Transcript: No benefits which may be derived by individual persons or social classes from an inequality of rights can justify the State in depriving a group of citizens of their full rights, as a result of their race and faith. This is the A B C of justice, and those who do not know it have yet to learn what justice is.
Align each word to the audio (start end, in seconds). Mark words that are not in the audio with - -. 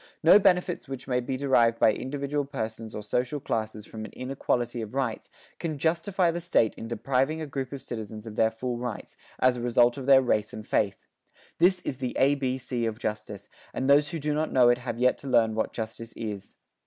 No 0.23 0.39
benefits 0.39 0.87
which 0.87 1.07
may 1.07 1.19
be 1.19 1.37
derived 1.37 1.77
by 1.77 1.93
individual 1.93 2.43
persons 2.43 2.95
or 2.95 3.03
social 3.03 3.39
classes 3.39 3.85
from 3.85 4.03
an 4.03 4.09
inequality 4.13 4.81
of 4.81 4.95
rights 4.95 5.29
can 5.59 5.77
justify 5.77 6.31
the 6.31 6.41
State 6.41 6.73
in 6.73 6.87
depriving 6.87 7.39
a 7.39 7.45
group 7.45 7.71
of 7.71 7.83
citizens 7.83 8.25
of 8.25 8.35
their 8.35 8.49
full 8.49 8.79
rights, 8.79 9.15
as 9.37 9.55
a 9.57 9.61
result 9.61 9.97
of 9.99 10.07
their 10.07 10.23
race 10.23 10.53
and 10.53 10.65
faith. 10.65 11.05
This 11.59 11.81
is 11.81 11.99
the 11.99 12.15
A 12.17 12.33
B 12.33 12.57
C 12.57 12.87
of 12.87 12.97
justice, 12.97 13.47
and 13.75 13.87
those 13.87 14.09
who 14.09 14.17
do 14.17 14.33
not 14.33 14.51
know 14.51 14.69
it 14.69 14.79
have 14.79 14.97
yet 14.97 15.19
to 15.19 15.27
learn 15.27 15.53
what 15.53 15.71
justice 15.71 16.13
is. 16.13 16.55